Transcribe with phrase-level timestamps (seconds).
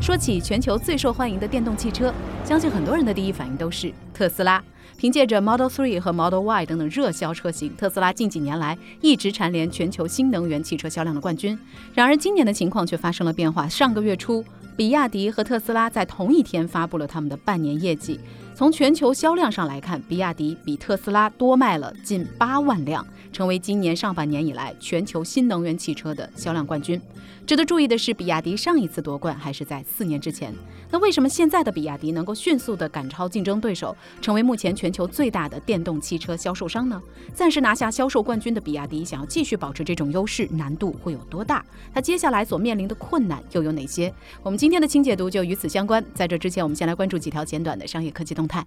[0.00, 4.62] 说起全球最受欢迎的电动汽车，相信很多人的第一反应都是特斯拉。
[4.96, 11.58] 凭借着 Model 3和 Model Y 等等热销车型，特斯拉近几年来一直蝉联全球新能源汽车销量的冠军。
[11.94, 13.68] 然而，今年的情况却发生了变化。
[13.68, 14.44] 上个月初，
[14.76, 18.18] 比亚迪和特斯拉在同一天发布了他们的半年业绩。
[18.58, 27.00] 从全球销量上来看，比亚迪比特斯拉多卖了近八万辆，成为今年上半年以来全球新能源汽车的销量冠军。
[27.46, 30.52] 值得注意的是，比亚迪上一次夺冠还是在四年之前。
[30.90, 37.00] 那为什么现在的比亚迪能够迅速地赶超竞争对手，成为目前全球最大的电动汽车销售商呢？
[37.32, 41.64] 暂时拿下销售冠军的比亚迪，想要继续保持这种优势，难度会有多大？
[41.94, 44.12] 它接下来所面临的困难又有哪些？
[44.42, 46.04] 我们今天的轻解读就与此相关。
[46.12, 48.66] 在这之前，我们先来关注几条简短的商业科技动态。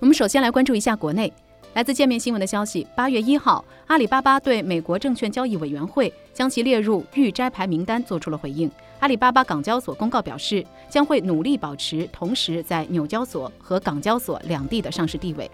[0.00, 1.32] 我们首先来关注一下国内。
[1.74, 8.70] 来自界面新闻的消息，八月一号，阿里巴巴对美国证券交易委员会将其列入预摘牌名单做出了回应。
[9.00, 15.50] 阿里巴巴港交所公告表示，将会努力保持同时在纽交所和港交所两地的上市地位。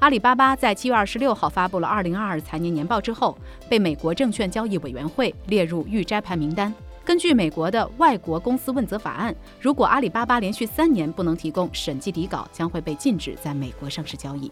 [0.00, 6.74] 阿里巴巴在七月二十六号发布了二零二二财年年报之后，被美国证券交易委员会列入预摘牌名单。
[7.04, 14.50] 根据美国的外国公司问责法案，如果阿里巴巴连续三年不能提供审计底稿，将会被禁止在美国上市交易。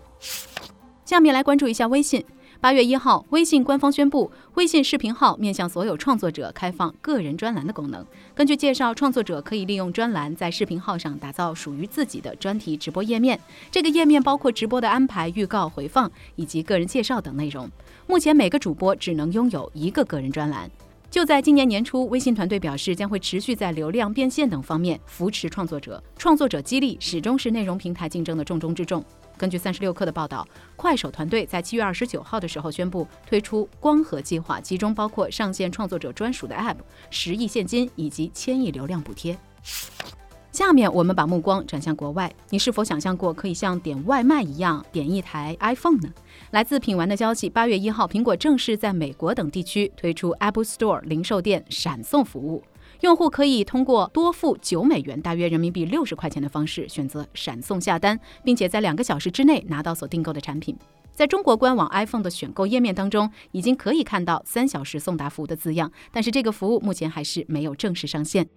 [1.04, 2.24] 下面来关注一下微信。
[2.60, 8.04] 八月一号，微信官方宣布，微信视频号面向所有创作者开放个人专栏的功能。
[8.34, 13.38] 根据介绍，创作者可以利用专栏在视频号上打造属于自己的专题直播页面。
[13.70, 17.70] 这个页面包括直播的安排、预告、回放以及个人介绍等内容。
[18.08, 20.68] 目前每个主播只能拥有一个个人专栏。
[21.10, 26.02] 就在今年年初，微信团队表示将会持续在流量变现等方面扶持创作者。
[26.18, 29.02] 创作者激励始终是内容平台竞争的重中之重。
[29.38, 36.76] 根据三十六氪的报道，快手团队在七月二十九号的时候宣布推出光合计划，其中包括上线创作者专属的 App、
[37.08, 39.38] 十亿现金以及千亿流量补贴。
[40.58, 46.08] 下面我们把目光转向国外，你是否想象过可以像点外卖一样点一台 iPhone 呢？
[46.50, 52.64] 来自品玩的消息，八月一号，苹果正式在美国等地区推出 Apple Store 零售店闪送服务。
[53.02, 60.76] 用户可以通过多付九美元（大约人民币六十块钱）的方式选择闪送下单，并且在两个小时之内拿到所订购的产品。
[61.12, 68.48] 在中国官网 iPhone 的选购页面当中，已经可以看到三小时送达服务的字样，但是这个服务目前还是没有正式上线。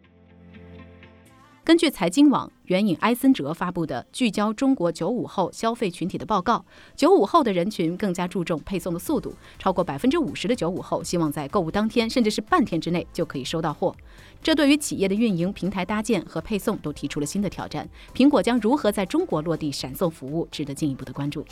[1.63, 13.95] 根据财经网援引埃森哲发布的聚焦中国九五后消费群体的报告，九五后的人群更加注重配送的速度，超过百分之五十的九五后希望在购物当天甚至是半天之内就可以收到货。
[14.41, 17.87] 这对于企业的运营、平台搭建和配送都提出了新的挑战。
[18.11, 21.45] 苹果将如何在中国落地闪送服务，值得进一步的关注。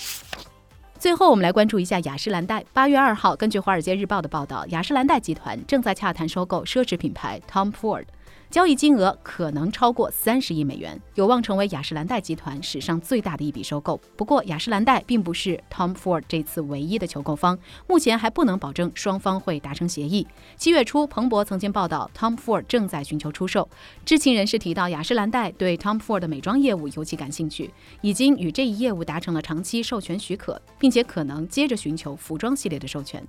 [0.97, 2.65] 最后，我们来关注一下雅诗兰黛。
[2.73, 8.05] 八月二号，根据《华尔街日报》的报道，雅诗兰黛集团正在洽谈收购奢侈品牌 Tom Ford。
[8.49, 14.01] 交易金额可能超过三十亿美元，有望成为雅诗兰黛集团史上最大的一笔收购。
[14.17, 17.55] 不过，雅诗兰黛并不是 Tom Ford 这次唯一的求购方，
[17.85, 20.25] 目前还不能保证双方会达成协议。
[20.57, 23.69] 七月初，彭博曾经报道 Tom Ford 正在寻求出售。
[24.03, 27.71] 知情人士提到，雅诗兰黛对 Tom Ford 的美妆业务尤其感兴趣，
[28.01, 33.23] 已经与这一业务达成了长期授权许可，并且可能接着寻求服装系列的授权。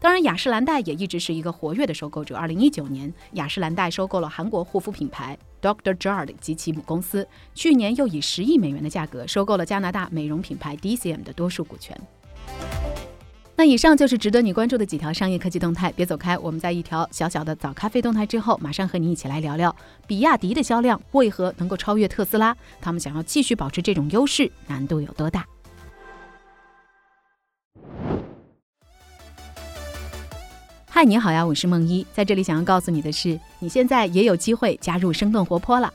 [0.00, 2.34] 当然，雅诗兰黛也一直是一个活跃的收购者。
[2.34, 5.94] 二零一九年，雅诗兰黛收购了韩国护肤品牌 Dr.
[5.94, 7.28] Jart 及其母公司。
[7.54, 11.94] 去年又以十亿美元的价格收购了加拿大美容品牌 DCM 的多数股权。
[13.56, 15.92] 那以上就是值得你关注的几条商业科技动态。
[15.92, 22.56] 别走开，我们在一条小小的早咖啡动态之后，马上和你一起来聊聊比亚迪的销量为何能够超越特斯拉？
[22.80, 25.44] 他们想要继续保持这种优势，难度有多大？
[31.00, 35.90] 嗨，你好呀，我是梦一，在这里想要告诉你的是，你现在也有机会加入生动活泼了。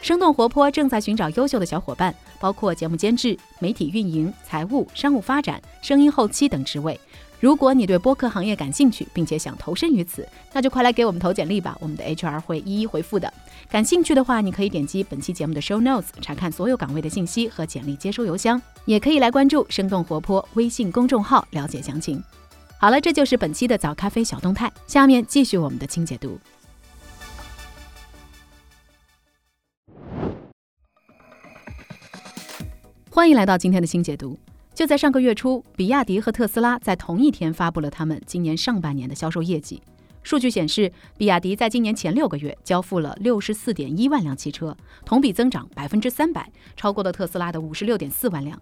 [0.00, 6.98] 生动活泼正在寻找优秀的小伙伴，包括节目监制、媒体运营、财务、商务发展、声音后期等职位。
[7.40, 13.30] 如果你对播客行业感兴趣，并且想投身于此，那就快来给我们投简历吧，我们的 HR 会一一回复的。
[13.68, 22.22] 感兴趣的话，你可以点击本期节目的 show notes 查看所有岗位的信息和简历接收邮箱，也可以来关注生动活泼微信公众号了解详情。
[22.82, 24.68] 好了，这就是本期的早咖啡小动态。
[24.88, 26.36] 下面继续我们的清解读。
[33.08, 34.36] 欢迎来到今天的新解读。
[34.74, 39.80] 就在上个月初，比亚迪和特斯拉在同一天发布了他们今年上半年的销售业绩。
[40.24, 48.60] 数据显示，比亚迪在今年前六个月交付了六十四点一万辆汽车，同比增长百分之三百，超过了特斯拉的五十六点四万辆。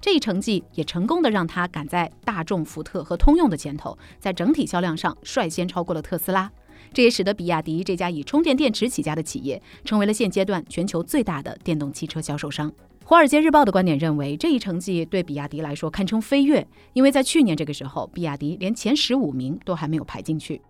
[0.00, 6.50] 这一成绩也成功的让它赶在大众、福特和通用的前头，在整体销量上率先超过了特斯拉。
[6.92, 12.70] 这也使得比亚迪这家以充电电池起家的企业，成为了现阶段全球最大的电动汽车销售商。
[13.04, 20.62] 《华尔街日报》的观点认为，这一成绩对比亚迪来说堪称飞跃，因为在去年这个时候，比亚迪连前十五名都还没有排进去。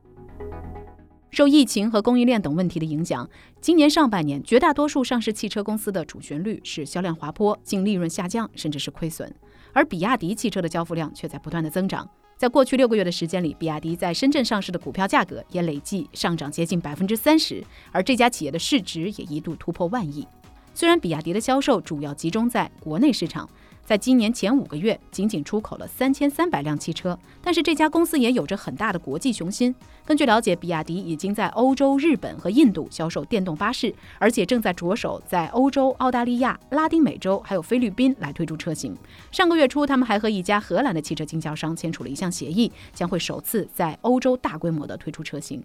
[1.31, 3.29] 受疫情和供应链等问题的影响，
[3.61, 9.33] 今年上半年绝大多数上市汽车公司的主旋律是销量滑坡、净利润下降，甚至是亏损，
[9.73, 12.09] 而比亚迪汽车的交付量却在不断的增长。
[12.37, 17.63] 在过去六个月的时间里，比亚迪在深圳上市的股票价格也累计上涨接近百分之三十，
[17.93, 20.27] 而这家企业的市值也一度突破万亿。
[20.73, 23.49] 虽然比亚迪的销售主要集中在国内市场，
[23.91, 29.75] 在今年前五个月仅仅出口了三千三百辆汽车，但是这家公司也有着很大的国际雄心。
[30.07, 38.97] 根据了解，比亚迪已经在欧洲、日本和印度销售电动巴士，而且正在着手在欧洲、澳大利亚、拉丁美洲还有菲律宾来推出车型。
[39.33, 45.61] 上个月初，他们还和一家荷兰的汽车经销商签署了一项协议，将会首次在欧洲大规模的推出车型。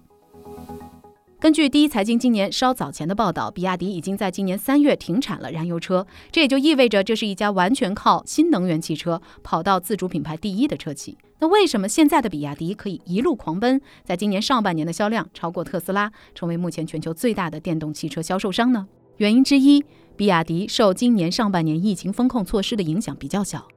[1.38, 11.18] 根据第一财经今年稍早前的报道，比亚迪已经在今年三月停产了燃油车，这也就意味着这是一家完全靠新能源汽车跑到自主品牌第一的车企。
[11.40, 18.88] 那为什么现在的比亚迪可以一路狂奔，在今年上半年的销量超过特斯拉，成为目前全球最大的电动汽车销售商呢？
[19.18, 19.84] 原因之一，
[20.16, 23.68] 比亚迪受今年上半年疫情风控措施的影响比较小。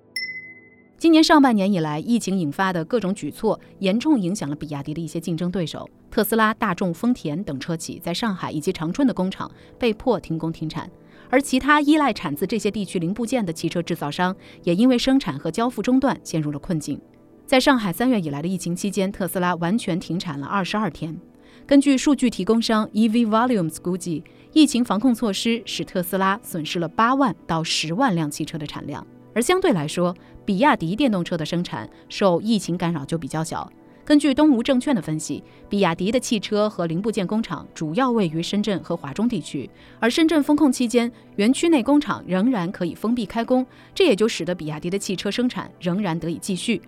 [0.98, 9.48] 今年上半年以来，疫情引发的各种举措严重影响了比亚迪的一些竞争对手，特斯拉、大众、丰田等车企在上海以及长春的工厂
[9.78, 10.90] 被迫停工停产，
[11.30, 14.34] 而其他依赖产自这些地区零部件的汽车制造商
[14.64, 17.00] 也因为生产和交付中断陷入了困境。
[17.46, 21.16] 在上海三月以来的疫情期间，特斯拉完全停产了二十二天。
[21.64, 29.06] 根据数据提供商 EV Volumes 估计，疫情防控措施使特斯拉损失了八万到十万辆汽车的产量。
[29.38, 30.12] 而相对来说，
[30.44, 33.72] 比亚迪电动车的生产受疫情干扰就比较小。
[34.04, 39.70] 根据东吴证券的分析，比亚迪的汽车和零部件工厂主要位于深圳和华中地区，
[40.00, 43.64] 而深圳封控期间，园区内工厂仍然可以封闭开工，
[43.94, 46.82] 这也就使得比亚迪的汽车生产仍然得以继续。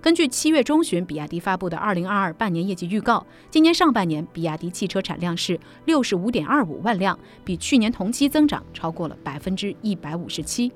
[0.00, 10.70] 根据七月中旬比亚迪发布的二零二二半年业绩预告，今年上半年比亚迪汽车产量是六十五点二五万辆，比去年同期增长超过了百分之一百五十七。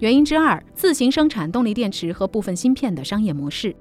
[0.00, 3.76] 原因之二，自行生产动力电池和部分芯片的商业模式。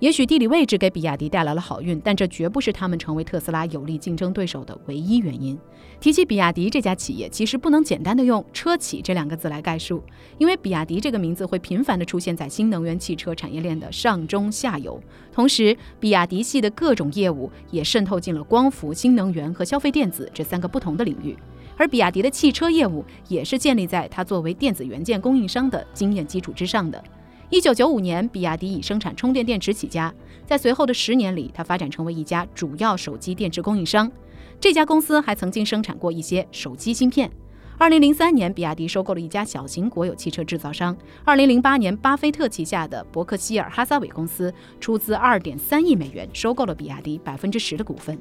[0.00, 5.56] 也许地理位置给比亚迪带来了好运，但这绝不是他们成为特斯拉有力竞争对手的唯一原因。
[6.00, 10.02] 提起比亚迪这家企业，其实不能简单的用“车企”这两个字来概述，
[10.36, 15.00] 因为比亚迪这个名字会频繁的出现在新能源汽车产业链的上中下游，
[15.32, 21.36] 同时，比亚迪系的各种业务也渗透进了光伏、新能源和消费电子这三个不同的领域。
[21.76, 27.02] 而比亚迪的汽车业务也是建立在它作为电子元件供应商的经验基础之上的。
[27.50, 30.12] 一九九五年，比亚迪以生产充电电池起家，
[30.46, 34.10] 在随后的十年里，它发展成为一家主要手机电池供应商。
[34.58, 37.30] 这家公司还曾经生产过一些手机芯片。
[37.76, 40.96] 二零零三年，比亚迪收购了一家小型国有汽车制造商。
[41.24, 48.18] 二零零八年，巴菲特旗下的伯克希尔哈撒韦公司出资二点三亿美元收购了比亚迪百分之十的股份。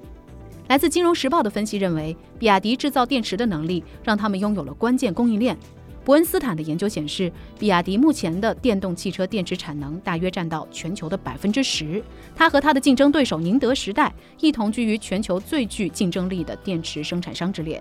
[0.74, 5.56] 来自《金融时报》的分析认为，比亚迪制造电池的能力让他们拥有了关键供应链。
[6.04, 12.04] 伯恩斯坦的研究显示，比亚迪目前的电动汽车电池产能大约占到全球的百分之十。
[12.36, 17.80] 他和他的竞争对手宁德时代一同居于全球最具竞争力的电池生产商之列。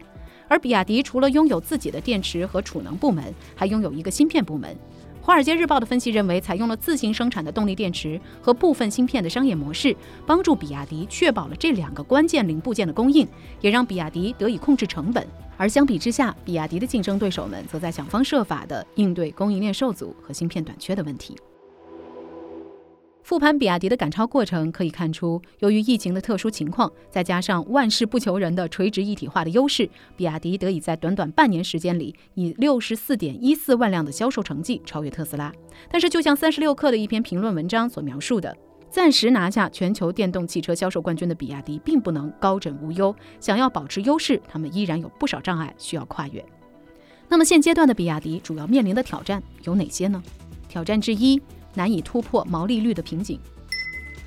[0.52, 3.24] 而比亚迪除了拥有自己的电池和储能部门，
[3.56, 4.70] 还拥有一个芯片部门。
[5.22, 13.26] 《华尔街日报》的分析认为，采用了自行生产的动力电池和部分芯片的商业模式，帮助比亚迪确保了这两个关键零部件的供应，
[13.62, 15.26] 也让比亚迪得以控制成本。
[15.56, 21.34] 而相比之下，比亚迪的竞争对手们则在想方设法地应对供应链受阻和芯片短缺的问题。
[23.22, 35.52] 复盘比亚迪的赶超过程，可以看出，由于疫情的特殊情况，再加上万事不求人的垂直一体化的优势，比亚迪得以在短短半年时间里，以六十四点一四万辆的销售成绩超越特斯拉。
[35.88, 38.54] 但是，就像三十六氪的一篇评论文章所描述的，
[38.90, 43.14] 暂时拿下全球电动汽车销售冠军的比亚迪，并不能高枕无忧。
[43.38, 46.44] 想要保持优势，他们依然有不少障碍需要跨越。
[47.28, 50.20] 那么，现阶段的比亚迪主要面临的挑战有哪些呢？
[50.68, 51.40] 挑战之一。
[51.74, 53.38] 难以突破毛利率的瓶颈。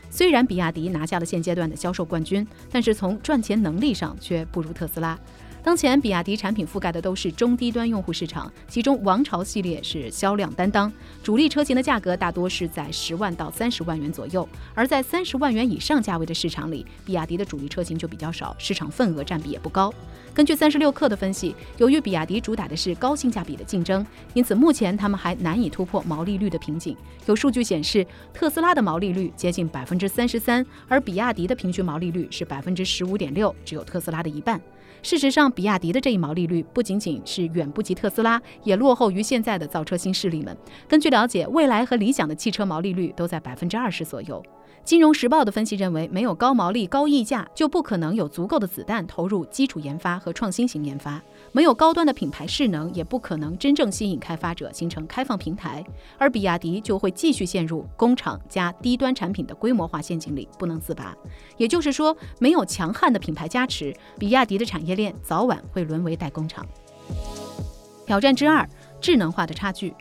[0.10, 5.20] 虽然比亚迪拿下了现阶段的销售冠军，但是从赚钱能力上却不如特斯拉。
[5.66, 10.94] 当前，比亚迪产品覆盖的都是中低端用户市场，其中王朝系列是销量担当，
[11.24, 14.48] 主力车型的价格大多是在十万到三十万元左右。
[14.76, 19.92] 而在三十万元以上价位的市场里，比亚迪的主力车型就比较少，市场份额占比也不高。
[20.36, 24.06] 根据三十六氪的分析，由于比亚迪主打的是高性价比的竞争，
[24.36, 26.96] 因此目前他们还难以突破毛利率的瓶颈。
[27.26, 34.62] 有数据显示，特斯拉的毛利率接近百分之三十三，而比亚迪的平均毛利率是百分之十五点六，只有特斯拉的一半。
[35.06, 40.58] 事实上，比亚迪的这一毛利率不仅仅是远不及特斯拉，也落后于现在的造车新势力们。
[40.88, 44.44] 根据了解，未来和理想的汽车毛利率都在百分之二十左右。
[44.84, 51.20] 金融时报的分析认为，没有高毛利、高溢价，就不可能有足够的子弹投入基础研发和创新型研发；
[51.56, 55.82] 没有高端的品牌势能，也不可能真正吸引开发者形成开放平台。
[56.18, 61.16] 而比亚迪就会继续陷入工厂加低端产品的规模化陷阱里，不能自拔。
[61.56, 66.66] 也就是说，没有强悍的品牌加持，比亚迪的产业链早晚会沦为代工厂。
[68.06, 68.68] 挑战之二：
[69.00, 69.94] 智能化的差距。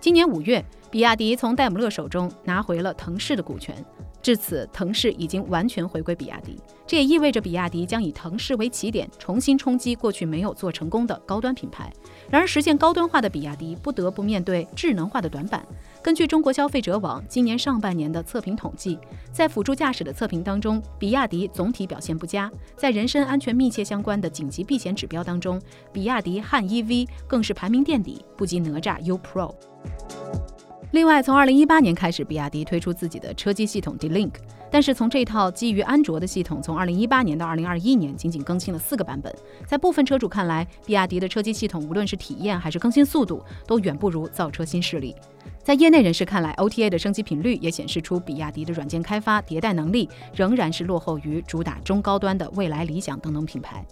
[0.00, 0.64] 今年五月。
[0.90, 3.74] 比亚迪从戴姆勒手中拿回了腾势的股权，
[4.24, 6.58] 至此，腾势已经完全回归比亚迪。
[6.86, 11.92] 这也意味着比亚迪将以腾势为起点，重新冲击过去没有做成功的高端品牌。
[12.30, 15.62] 然而，实现高端化的比亚迪不得不面对智能化的短板。
[16.02, 18.98] 根据中国消费者网今年上半年的测评统计，
[19.30, 22.50] 在辅助驾驶的测评当中，比亚迪总体表现不佳。
[22.78, 25.60] 在人身安全密切相关的紧急避险指标当中，
[25.92, 29.54] 比亚迪汉 EV 更是排名垫底，不及哪吒 U Pro。
[30.94, 34.30] 另外，从二零一八年开始，比亚迪推出自己的车机系统 D-Link，
[34.70, 39.34] 但是从这套基于安卓的系统，从二零一八年到二零二一年，仅仅更新了四个版本。
[39.66, 45.16] 在部分车主看来，比亚迪的车机系统无论是体验还是更新速度，都远不如造车新势力。
[45.64, 53.84] 在业内人士看来，OTA 的升级频率也显示出比亚迪的软件开发迭代能力仍然是落后于主打中高端的蔚来、理想等等品牌。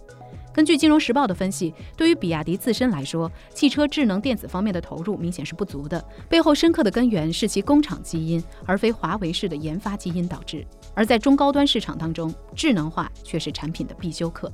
[0.53, 10.63] 根据《金融时报》的分析，对于比亚迪自身来说，汽车智能电子方面的投入明显是不足的，背后深刻的根源是其工厂基因，而非华为式的研发基因导致。
[10.93, 14.51] 而在中高端市场当中，智能化却是产品的必修课。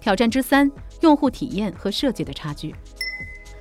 [0.00, 2.72] 挑战之三：用户体验和设计的差距。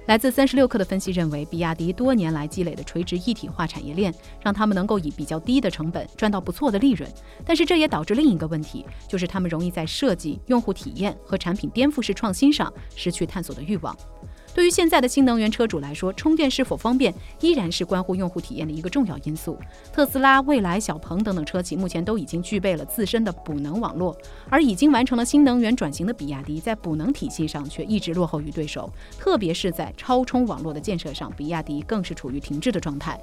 [0.07, 7.09] 来自三十六氪的分析认为，比亚迪多年来积累的垂直一体化产业链，让他们能够以比较低的成本赚到不错的利润。
[7.45, 13.93] 但是这也导致另一个问题，就是他们容易在设计、用户体验和产品颠覆式创新上失去探索的欲望。
[14.57, 19.55] 对于现在的新能源车主来说，充电是否方便依然是关乎用户体验的一个重要因素。
[19.93, 24.17] 特斯拉、蔚来、小鹏等等车企目前都已经具备了自身的补能网络，
[24.49, 33.15] 而已经完成了新能源转型的比亚迪，在补能体系上却一直落后于对手，特别是在超充网络的建设上，比亚迪更是处于停滞的状态。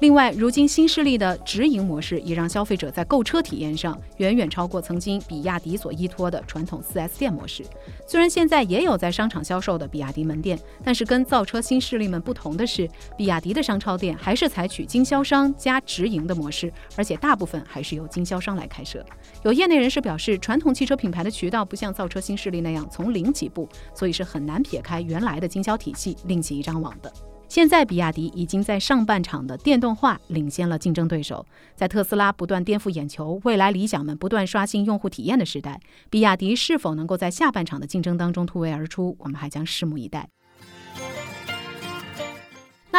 [0.00, 7.64] 另外，如今新势力的直营模式也让消费者在购车体验上远远超过曾经比亚迪所依托的传统 4S 店模式。
[8.08, 10.58] 虽然现在也有在商场销售的比亚迪门店。
[10.82, 19.04] 但是跟造车新势力们不同的是，比亚迪的商超店还是采取经销商加直营的模式，而且大部分还是由经销商来开设。
[19.42, 27.12] 有业内人士表示，传统汽车品牌的渠道不像造车新势力那样从零起步，所以是很难撇开原来的经销体系另起一张网的。
[27.48, 31.44] 现在，比亚迪已经在上半场的电动化领先了竞争对手。
[31.74, 40.28] 在特斯拉不断颠覆眼球、未来理想们不断刷新用户体验的时代，比亚迪是否能够在下半场的竞争当中突围而出，我们还将拭目以待。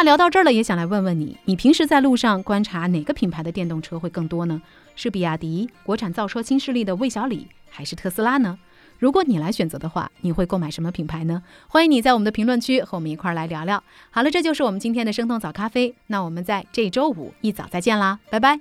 [0.02, 4.60] 那聊到这儿了，也想来问问你，你平时在路上观察哪个品牌的电动车会更多呢？
[4.96, 8.58] 是比亚迪、国产造车新势力的魏小李，还是特斯拉呢？
[8.98, 11.44] 如果你来选择的话，你会购买什么品牌呢？
[11.68, 13.80] 欢迎你在我们的评论区和我们一块儿来聊聊。
[14.10, 18.58] 好了，这就是我们今天的生动早咖啡，那我们在这周五一早再见啦，拜拜。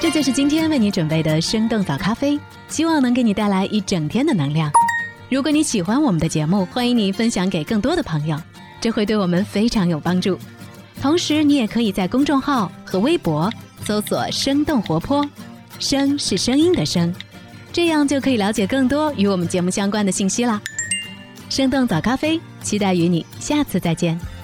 [0.00, 4.70] 这就是今天为你准备的生动早咖啡，希望能给你带来一整天的能量。
[5.30, 8.40] 如果你喜欢我们的节目，欢迎你分享给更多的朋友，
[8.80, 10.38] 这会对我们非常有帮助。
[11.02, 13.52] 同时，你也可以在公众号和微博
[13.84, 15.28] 搜索“生动活泼”，
[15.78, 17.14] 声是声音的声，
[17.72, 20.60] 这样就可以了解更多与我们节目相关的信息啦。
[21.50, 24.37] 生动早咖啡，期待与你下次再见。